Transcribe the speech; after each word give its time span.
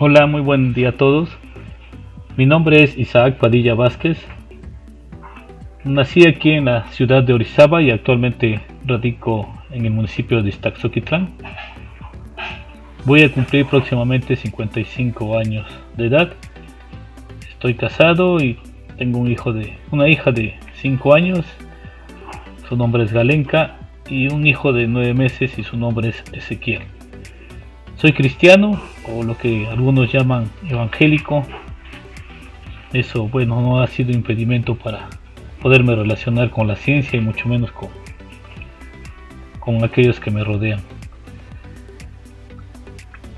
Hola, 0.00 0.28
muy 0.28 0.42
buen 0.42 0.74
día 0.74 0.90
a 0.90 0.92
todos. 0.92 1.28
Mi 2.36 2.46
nombre 2.46 2.84
es 2.84 2.96
Isaac 2.96 3.36
Padilla 3.38 3.74
Vázquez. 3.74 4.24
Nací 5.82 6.24
aquí 6.24 6.52
en 6.52 6.66
la 6.66 6.84
ciudad 6.92 7.24
de 7.24 7.32
Orizaba 7.32 7.82
y 7.82 7.90
actualmente 7.90 8.60
radico 8.86 9.52
en 9.72 9.86
el 9.86 9.90
municipio 9.90 10.40
de 10.40 10.50
Iztaxoquitlán. 10.50 11.30
Voy 13.06 13.24
a 13.24 13.32
cumplir 13.32 13.66
próximamente 13.66 14.36
55 14.36 15.36
años 15.36 15.66
de 15.96 16.06
edad. 16.06 16.32
Estoy 17.50 17.74
casado 17.74 18.38
y 18.38 18.56
tengo 18.98 19.18
un 19.18 19.32
hijo 19.32 19.52
de, 19.52 19.78
una 19.90 20.06
hija 20.08 20.30
de 20.30 20.54
5 20.74 21.12
años. 21.12 21.44
Su 22.68 22.76
nombre 22.76 23.02
es 23.02 23.12
Galenka 23.12 23.78
y 24.08 24.32
un 24.32 24.46
hijo 24.46 24.72
de 24.72 24.86
9 24.86 25.12
meses 25.14 25.58
y 25.58 25.64
su 25.64 25.76
nombre 25.76 26.10
es 26.10 26.22
Ezequiel. 26.32 26.82
Soy 27.96 28.12
cristiano 28.12 28.80
o 29.14 29.22
lo 29.22 29.36
que 29.36 29.66
algunos 29.66 30.12
llaman 30.12 30.50
evangélico. 30.68 31.46
Eso, 32.92 33.28
bueno, 33.28 33.60
no 33.60 33.80
ha 33.80 33.86
sido 33.86 34.12
impedimento 34.12 34.74
para 34.74 35.08
poderme 35.60 35.94
relacionar 35.94 36.50
con 36.50 36.66
la 36.66 36.76
ciencia 36.76 37.18
y 37.18 37.20
mucho 37.20 37.48
menos 37.48 37.70
con, 37.72 37.90
con 39.58 39.84
aquellos 39.84 40.20
que 40.20 40.30
me 40.30 40.44
rodean. 40.44 40.80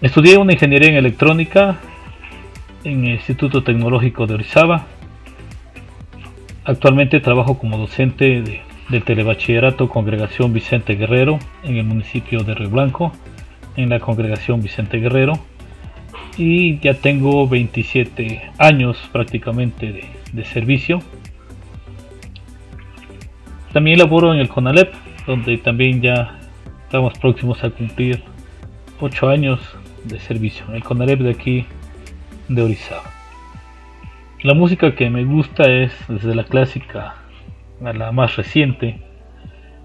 Estudié 0.01 0.39
una 0.39 0.53
ingeniería 0.53 0.89
en 0.89 0.97
electrónica 0.97 1.79
en 2.85 3.05
el 3.05 3.11
Instituto 3.13 3.63
Tecnológico 3.63 4.27
de 4.27 4.35
Orizaba. 4.35 4.87
Actualmente 6.65 7.21
trabajo 7.21 7.59
como 7.59 7.77
docente 7.77 8.43
de, 8.43 8.63
del 8.89 9.05
Telebachillerato 9.05 9.89
Congregación 9.89 10.53
Vicente 10.53 10.95
Guerrero 10.95 11.39
en 11.63 11.77
el 11.77 11.85
municipio 11.85 12.43
de 12.43 12.55
Río 12.55 12.71
Blanco, 12.71 13.13
en 13.77 13.89
la 13.89 14.01
Congregación 14.01 14.63
Vicente 14.63 14.99
Guerrero. 14.99 15.35
Y 16.43 16.79
ya 16.79 16.95
tengo 16.95 17.47
27 17.47 18.53
años 18.57 18.97
prácticamente 19.13 20.09
de, 20.33 20.45
servicio 20.47 21.03
también 23.75 23.99
laboro 23.99 24.33
en 24.33 24.41
el 24.41 24.49
CONALEP, 24.49 24.91
donde 25.27 25.59
también 25.59 26.01
ya 26.01 26.39
estamos 26.85 27.19
próximos 27.19 27.63
a 27.63 27.69
cumplir 27.69 28.23
8 29.01 29.29
años 29.29 29.61
de 30.05 30.19
servicio. 30.19 30.65
El 30.73 30.83
CONALEP 30.83 31.21
de 31.21 31.31
aquí 31.31 31.67
de 32.49 32.63
Orizaba. 32.63 33.05
La 34.43 34.55
música 34.55 34.95
que 34.95 35.11
me 35.11 35.25
gusta 35.25 35.65
es 35.65 35.93
desde 36.09 36.35
la 36.35 36.45
clásica 36.45 37.17
a 37.85 37.93
la 37.93 38.13
más 38.13 38.37
reciente. 38.37 38.99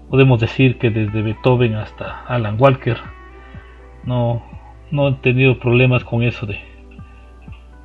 Podemos 0.08 0.40
decir 0.40 0.78
que 0.78 0.88
desde 0.88 1.20
Beethoven 1.20 1.74
hasta 1.74 2.24
Alan 2.26 2.56
Walker. 2.58 2.96
No, 4.04 4.55
no 4.90 5.08
he 5.08 5.12
tenido 5.14 5.58
problemas 5.58 6.04
con 6.04 6.22
eso 6.22 6.46
de, 6.46 6.58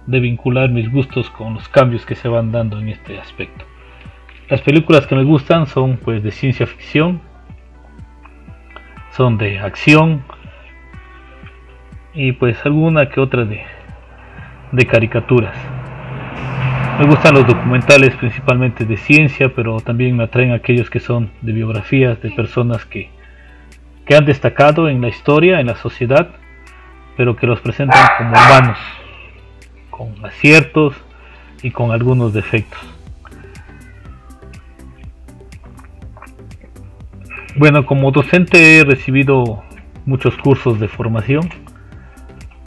de 0.08 0.20
vincular 0.20 0.70
mis 0.70 0.92
gustos 0.92 1.30
con 1.30 1.56
los 1.56 1.68
cambios 1.70 2.06
que 2.06 2.16
se 2.16 2.28
van 2.28 2.52
dando 2.52 2.80
en 2.80 2.90
este 2.90 3.18
aspecto. 3.20 3.66
Las 4.50 4.62
películas 4.62 5.08
que 5.08 5.16
me 5.16 5.24
gustan 5.24 5.66
son 5.66 5.98
pues 5.98 6.22
de 6.24 6.32
ciencia 6.32 6.68
ficción, 6.68 7.22
son 9.12 9.38
de 9.38 9.60
acción 9.60 10.24
y 12.14 12.34
pues 12.34 12.58
alguna 12.66 13.10
que 13.10 13.20
otra 13.20 13.46
de, 13.46 13.62
de 14.72 14.86
caricaturas. 14.86 15.56
Me 17.00 17.08
gustan 17.08 17.34
los 17.34 17.48
documentales 17.48 18.16
principalmente 18.16 18.86
de 18.86 18.98
ciencia, 18.98 19.54
pero 19.56 19.80
también 19.80 20.16
me 20.16 20.26
atraen 20.26 20.52
aquellos 20.52 20.90
que 20.90 21.00
son 21.00 21.32
de 21.42 21.52
biografías 21.52 22.22
de 22.22 22.30
personas 22.32 22.86
que, 22.86 23.10
que 24.06 24.16
han 24.16 24.26
destacado 24.26 24.88
en 24.90 25.02
la 25.02 25.08
historia, 25.08 25.60
en 25.60 25.68
la 25.68 25.76
sociedad, 25.76 26.30
pero 27.18 27.36
que 27.36 27.48
los 27.48 27.60
presentan 27.62 28.08
como 28.18 28.30
humanos, 28.32 28.78
con 29.90 30.26
aciertos 30.26 30.96
y 31.62 31.72
con 31.72 31.92
algunos 31.92 32.34
defectos. 32.34 32.80
Bueno, 37.56 37.86
como 37.86 38.12
docente 38.12 38.80
he 38.80 38.84
recibido 38.86 39.62
muchos 40.06 40.38
cursos 40.38 40.80
de 40.80 40.88
formación, 40.88 41.50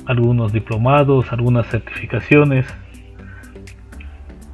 algunos 0.06 0.52
diplomados, 0.52 1.32
algunas 1.32 1.66
certificaciones. 1.68 2.66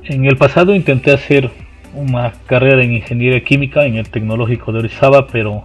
En 0.05 0.25
el 0.25 0.37
pasado 0.37 0.75
intenté 0.75 1.13
hacer 1.13 1.51
una 1.95 2.33
carrera 2.47 2.83
en 2.83 2.93
ingeniería 2.93 3.43
química 3.43 3.85
en 3.85 3.97
el 3.97 4.09
tecnológico 4.09 4.73
de 4.73 4.79
Orizaba, 4.79 5.27
pero 5.27 5.65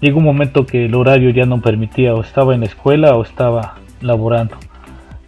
llegó 0.00 0.18
un 0.18 0.24
momento 0.24 0.66
que 0.66 0.86
el 0.86 0.94
horario 0.94 1.30
ya 1.30 1.46
no 1.46 1.60
permitía, 1.60 2.14
o 2.14 2.20
estaba 2.20 2.54
en 2.54 2.60
la 2.60 2.66
escuela 2.66 3.14
o 3.16 3.22
estaba 3.22 3.76
laborando. 4.00 4.56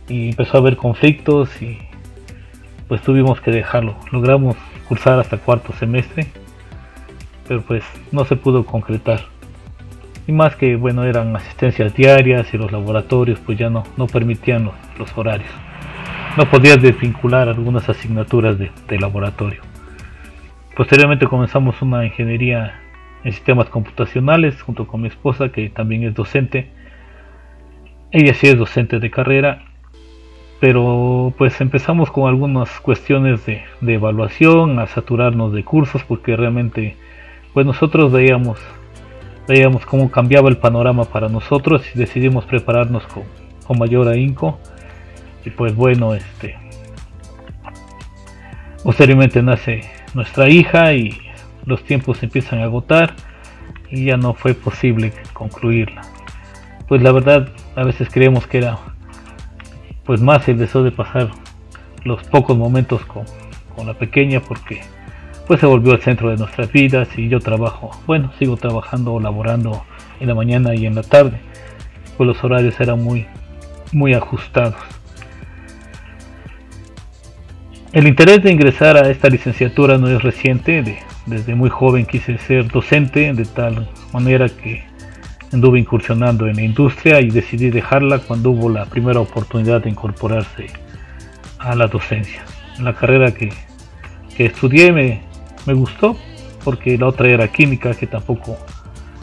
Y 0.08 0.30
empezó 0.30 0.56
a 0.56 0.60
haber 0.60 0.76
conflictos 0.76 1.62
y 1.62 1.78
pues 2.88 3.02
tuvimos 3.02 3.40
que 3.40 3.50
dejarlo. 3.50 3.96
Logramos 4.10 4.56
cursar 4.88 5.20
hasta 5.20 5.38
cuarto 5.38 5.72
semestre 5.72 6.26
pero 7.50 7.62
pues 7.62 7.82
no 8.12 8.24
se 8.24 8.36
pudo 8.36 8.64
concretar. 8.64 9.22
Y 10.28 10.30
más 10.30 10.54
que 10.54 10.76
bueno 10.76 11.02
eran 11.02 11.34
asistencias 11.34 11.92
diarias 11.96 12.54
y 12.54 12.56
los 12.56 12.70
laboratorios 12.70 13.40
pues 13.40 13.58
ya 13.58 13.68
no, 13.68 13.82
no 13.96 14.06
permitían 14.06 14.70
los, 14.96 15.18
horarios. 15.18 15.50
No 16.36 16.48
podías 16.48 16.80
desvincular 16.80 17.48
algunas 17.48 17.88
asignaturas 17.88 18.56
de, 18.56 19.00
laboratorio. 19.00 19.62
Posteriormente 20.76 21.26
comenzamos 21.26 21.82
una 21.82 22.06
ingeniería 22.06 22.80
en 23.24 23.32
sistemas 23.32 23.68
computacionales 23.68 24.60
junto 24.62 24.86
con 24.86 25.02
mi 25.02 25.08
esposa 25.08 25.50
que 25.50 25.68
también 25.68 26.04
es 26.04 26.14
docente. 26.14 26.70
Ella 28.10 28.34
sí 28.34 28.48
es 28.48 28.58
docente 28.58 28.98
de 28.98 29.10
carrera, 29.10 29.62
pero 30.60 31.32
pues 31.38 31.60
empezamos 31.60 32.10
con 32.10 32.28
algunas 32.28 32.80
cuestiones 32.80 33.44
de, 33.46 33.62
de 33.80 33.94
evaluación, 33.94 34.78
a 34.78 34.86
saturarnos 34.86 35.52
de 35.52 35.64
cursos 35.64 36.02
porque 36.04 36.36
realmente 36.36 36.96
pues 37.54 37.66
nosotros 37.66 38.12
veíamos, 38.12 38.58
veíamos 39.48 39.84
cómo 39.86 40.10
cambiaba 40.10 40.48
el 40.48 40.56
panorama 40.56 41.04
para 41.04 41.28
nosotros 41.28 41.82
y 41.94 41.98
decidimos 41.98 42.44
prepararnos 42.44 43.06
con, 43.06 43.24
con 43.66 43.78
mayor 43.78 44.08
ahínco. 44.08 44.58
Y 45.44 45.50
pues 45.50 45.74
bueno, 45.74 46.14
este 46.14 46.56
posteriormente 48.82 49.42
nace 49.42 49.82
nuestra 50.14 50.48
hija 50.48 50.94
y 50.94 51.18
los 51.64 51.82
tiempos 51.84 52.18
se 52.18 52.26
empiezan 52.26 52.60
a 52.60 52.64
agotar 52.64 53.14
y 53.90 54.06
ya 54.06 54.16
no 54.16 54.34
fue 54.34 54.54
posible 54.54 55.12
concluirla. 55.32 56.02
Pues 56.88 57.02
la 57.02 57.12
verdad, 57.12 57.48
a 57.76 57.84
veces 57.84 58.08
creemos 58.10 58.46
que 58.46 58.58
era 58.58 58.78
pues 60.04 60.20
más 60.20 60.48
el 60.48 60.58
deseo 60.58 60.82
de 60.82 60.92
pasar 60.92 61.30
los 62.04 62.22
pocos 62.24 62.56
momentos 62.56 63.04
con, 63.06 63.24
con 63.76 63.86
la 63.86 63.94
pequeña 63.94 64.40
porque 64.40 64.80
pues 65.46 65.60
se 65.60 65.66
volvió 65.66 65.92
el 65.92 66.00
centro 66.00 66.30
de 66.30 66.36
nuestras 66.36 66.70
vidas 66.70 67.08
y 67.16 67.28
yo 67.28 67.40
trabajo, 67.40 67.90
bueno, 68.06 68.32
sigo 68.38 68.56
trabajando 68.56 69.18
laborando 69.18 69.84
en 70.20 70.28
la 70.28 70.34
mañana 70.34 70.74
y 70.74 70.86
en 70.86 70.94
la 70.94 71.02
tarde, 71.02 71.40
pues 72.16 72.28
los 72.28 72.42
horarios 72.44 72.78
eran 72.80 73.02
muy, 73.02 73.26
muy 73.92 74.14
ajustados. 74.14 74.76
El 77.92 78.06
interés 78.06 78.44
de 78.44 78.52
ingresar 78.52 78.96
a 78.96 79.10
esta 79.10 79.28
licenciatura 79.28 79.98
no 79.98 80.08
es 80.08 80.22
reciente, 80.22 81.02
desde 81.26 81.54
muy 81.54 81.70
joven 81.70 82.06
quise 82.06 82.38
ser 82.38 82.68
docente, 82.68 83.32
de 83.32 83.44
tal 83.44 83.88
manera 84.12 84.48
que 84.48 84.84
anduve 85.52 85.80
incursionando 85.80 86.46
en 86.46 86.56
la 86.56 86.62
industria 86.62 87.20
y 87.20 87.30
decidí 87.30 87.70
dejarla 87.70 88.20
cuando 88.20 88.50
hubo 88.50 88.68
la 88.68 88.86
primera 88.86 89.20
oportunidad 89.20 89.82
de 89.82 89.90
incorporarse 89.90 90.66
a 91.58 91.74
la 91.74 91.86
docencia. 91.86 92.42
La 92.78 92.94
carrera 92.94 93.32
que, 93.32 93.52
que 94.36 94.46
estudié 94.46 94.92
me, 94.92 95.22
me 95.66 95.74
gustó 95.74 96.16
porque 96.64 96.96
la 96.98 97.08
otra 97.08 97.28
era 97.28 97.48
química 97.48 97.94
que 97.94 98.06
tampoco, 98.06 98.56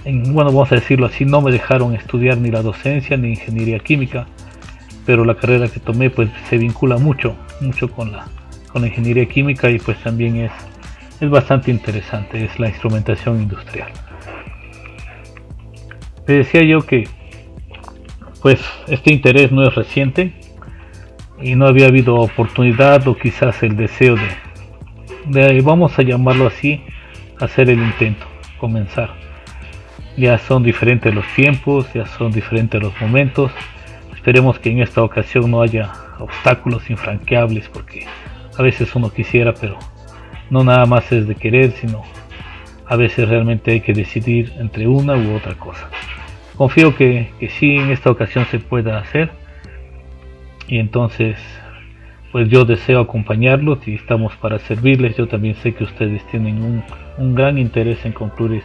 en, 0.05 0.33
bueno, 0.33 0.51
vamos 0.51 0.71
a 0.71 0.75
decirlo 0.75 1.05
así, 1.05 1.25
no 1.25 1.41
me 1.41 1.51
dejaron 1.51 1.93
estudiar 1.93 2.37
ni 2.37 2.51
la 2.51 2.61
docencia 2.61 3.17
ni 3.17 3.29
ingeniería 3.29 3.79
química, 3.79 4.27
pero 5.05 5.23
la 5.23 5.35
carrera 5.35 5.67
que 5.67 5.79
tomé 5.79 6.09
pues 6.09 6.29
se 6.49 6.57
vincula 6.57 6.97
mucho, 6.97 7.35
mucho 7.61 7.89
con 7.89 8.11
la, 8.11 8.27
con 8.71 8.85
ingeniería 8.85 9.25
química 9.27 9.69
y 9.69 9.79
pues 9.79 9.97
también 10.03 10.37
es, 10.37 10.51
es 11.19 11.29
bastante 11.29 11.71
interesante, 11.71 12.45
es 12.45 12.59
la 12.59 12.69
instrumentación 12.69 13.41
industrial. 13.41 13.89
Te 16.25 16.33
decía 16.33 16.61
yo 16.63 16.81
que 16.81 17.07
pues 18.41 18.59
este 18.87 19.11
interés 19.11 19.51
no 19.51 19.67
es 19.67 19.73
reciente 19.73 20.33
y 21.41 21.55
no 21.55 21.67
había 21.67 21.87
habido 21.87 22.15
oportunidad 22.15 23.07
o 23.07 23.15
quizás 23.15 23.63
el 23.63 23.75
deseo 23.75 24.15
de, 25.25 25.61
vamos 25.61 25.97
a 25.97 26.03
llamarlo 26.03 26.47
así, 26.47 26.83
hacer 27.39 27.69
el 27.69 27.79
intento, 27.79 28.25
comenzar. 28.59 29.11
Ya 30.15 30.37
son 30.37 30.63
diferentes 30.63 31.13
los 31.13 31.25
tiempos, 31.35 31.91
ya 31.93 32.05
son 32.05 32.31
diferentes 32.31 32.81
los 32.81 32.99
momentos. 32.99 33.51
Esperemos 34.13 34.59
que 34.59 34.71
en 34.71 34.81
esta 34.81 35.03
ocasión 35.03 35.49
no 35.51 35.61
haya 35.61 35.91
obstáculos 36.19 36.89
infranqueables 36.89 37.69
porque 37.69 38.05
a 38.57 38.61
veces 38.61 38.95
uno 38.95 39.11
quisiera, 39.11 39.53
pero 39.53 39.77
no 40.49 40.63
nada 40.63 40.85
más 40.85 41.11
es 41.11 41.27
de 41.27 41.35
querer, 41.35 41.71
sino 41.71 42.03
a 42.85 42.95
veces 42.95 43.27
realmente 43.27 43.71
hay 43.71 43.81
que 43.81 43.93
decidir 43.93 44.53
entre 44.59 44.87
una 44.87 45.15
u 45.15 45.35
otra 45.35 45.55
cosa. 45.55 45.89
Confío 46.55 46.95
que, 46.95 47.31
que 47.39 47.49
sí 47.49 47.75
en 47.75 47.91
esta 47.91 48.09
ocasión 48.09 48.45
se 48.45 48.59
pueda 48.59 48.97
hacer 48.97 49.31
y 50.67 50.79
entonces 50.79 51.37
pues 52.31 52.49
yo 52.49 52.65
deseo 52.65 52.99
acompañarlos 52.99 53.87
y 53.87 53.95
estamos 53.95 54.35
para 54.35 54.59
servirles. 54.59 55.15
Yo 55.15 55.27
también 55.27 55.55
sé 55.55 55.73
que 55.73 55.83
ustedes 55.83 56.25
tienen 56.27 56.61
un, 56.63 56.83
un 57.17 57.35
gran 57.35 57.57
interés 57.57 58.05
en 58.05 58.11
concluir 58.11 58.63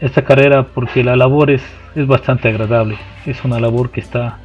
esta 0.00 0.22
carrera 0.22 0.64
porque 0.64 1.02
la 1.02 1.16
labor 1.16 1.50
es, 1.50 1.62
es 1.94 2.06
bastante 2.06 2.48
agradable. 2.48 2.96
Es 3.26 3.44
una 3.44 3.60
labor 3.60 3.90
que 3.90 4.00
está 4.00 4.38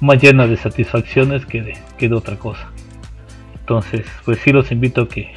más 0.00 0.22
llena 0.22 0.46
de 0.46 0.56
satisfacciones 0.56 1.46
que 1.46 1.62
de, 1.62 1.72
que 1.96 2.08
de 2.08 2.14
otra 2.14 2.36
cosa. 2.36 2.70
Entonces, 3.60 4.06
pues 4.24 4.38
sí 4.38 4.52
los 4.52 4.70
invito 4.70 5.02
a 5.02 5.08
que, 5.08 5.32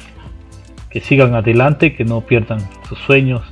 que 0.90 1.00
sigan 1.00 1.34
adelante, 1.34 1.94
que 1.94 2.04
no 2.04 2.20
pierdan 2.20 2.60
sus 2.88 2.98
sueños, 2.98 3.42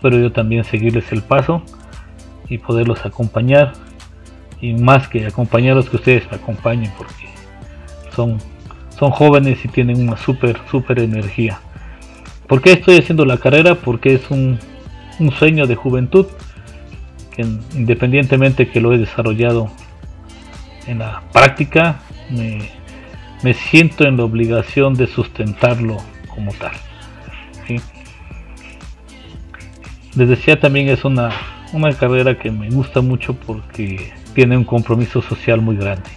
pero 0.00 0.18
yo 0.18 0.32
también 0.32 0.64
seguirles 0.64 1.12
el 1.12 1.22
paso 1.22 1.62
y 2.48 2.58
poderlos 2.58 3.04
acompañar 3.04 3.72
y 4.60 4.72
más 4.72 5.06
que 5.08 5.26
acompañarlos 5.26 5.88
que 5.90 5.96
ustedes 5.96 6.30
me 6.30 6.38
acompañen 6.38 6.90
porque 6.96 7.28
son, 8.16 8.38
son 8.98 9.10
jóvenes 9.10 9.64
y 9.64 9.68
tienen 9.68 10.00
una 10.00 10.16
super 10.16 10.58
super 10.70 10.98
energía. 10.98 11.60
¿Por 12.46 12.62
qué 12.62 12.72
estoy 12.72 12.98
haciendo 12.98 13.26
la 13.26 13.36
carrera? 13.36 13.74
Porque 13.74 14.14
es 14.14 14.30
un, 14.30 14.58
un 15.20 15.30
sueño 15.30 15.66
de 15.66 15.74
juventud 15.74 16.26
que 17.36 17.42
independientemente 17.74 18.68
que 18.68 18.80
lo 18.80 18.94
he 18.94 18.98
desarrollado 18.98 19.70
en 20.86 21.00
la 21.00 21.22
práctica, 21.32 22.00
me, 22.30 22.70
me 23.42 23.52
siento 23.52 24.04
en 24.08 24.16
la 24.16 24.24
obligación 24.24 24.94
de 24.94 25.06
sustentarlo 25.06 25.98
como 26.38 26.52
tal. 26.52 26.70
Les 30.16 30.28
decía 30.28 30.60
también 30.60 30.88
es 30.88 31.04
una, 31.04 31.30
una 31.72 31.92
carrera 31.92 32.38
que 32.38 32.52
me 32.52 32.70
gusta 32.70 33.00
mucho 33.00 33.34
porque 33.34 34.12
tiene 34.34 34.56
un 34.56 34.64
compromiso 34.64 35.20
social 35.20 35.60
muy 35.60 35.76
grande. 35.76 36.10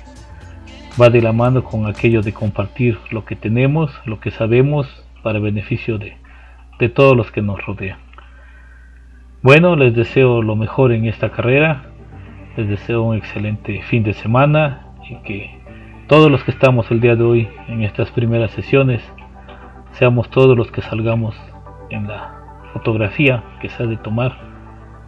Va 1.02 1.10
de 1.10 1.22
la 1.22 1.34
mano 1.34 1.64
con 1.64 1.88
aquello 1.88 2.22
de 2.22 2.34
compartir 2.34 3.00
lo 3.10 3.26
que 3.26 3.36
tenemos, 3.36 3.92
lo 4.06 4.20
que 4.20 4.30
sabemos, 4.30 4.88
para 5.24 5.40
beneficio 5.40 5.98
de, 5.98 6.18
de 6.80 6.90
todos 6.90 7.18
los 7.18 7.32
que 7.32 7.42
nos 7.42 7.64
rodean. 7.66 7.98
Bueno, 9.42 9.76
les 9.76 9.96
deseo 9.96 10.44
lo 10.44 10.56
mejor 10.56 10.92
en 10.92 11.06
esta 11.06 11.32
carrera, 11.32 11.86
les 12.58 12.68
deseo 12.68 13.02
un 13.02 13.18
excelente 13.18 13.82
fin 13.90 14.04
de 14.04 14.14
semana 14.14 14.88
y 15.10 15.16
que 15.24 15.50
todos 16.08 16.30
los 16.30 16.44
que 16.44 16.52
estamos 16.52 16.92
el 16.92 17.02
día 17.02 17.16
de 17.16 17.24
hoy 17.24 17.48
en 17.68 17.82
estas 17.82 18.12
primeras 18.12 18.52
sesiones 18.52 19.02
seamos 19.94 20.30
todos 20.30 20.58
los 20.58 20.72
que 20.72 20.82
salgamos 20.82 21.36
en 21.90 22.08
la 22.08 22.42
fotografía 22.74 23.44
que 23.62 23.70
se 23.70 23.84
ha 23.84 23.86
de 23.86 23.98
tomar 23.98 24.38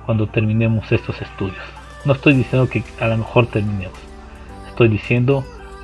cuando 0.06 0.28
terminemos 0.28 0.92
estos 0.92 1.22
estudios. 1.22 1.64
No 2.06 2.14
estoy 2.14 2.34
diciendo 2.34 2.70
que 2.70 2.84
a 3.00 3.08
lo 3.08 3.18
mejor 3.18 3.48
terminemos, 3.48 3.98
estoy 4.68 4.90
diciendo 4.90 5.44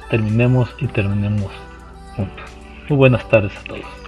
terminemos 0.10 0.76
y 0.80 0.88
terminemos 0.88 1.52
juntos. 2.16 2.46
Muy 2.90 2.98
buenas 2.98 3.28
tardes 3.30 3.56
a 3.58 3.64
todos. 3.64 3.99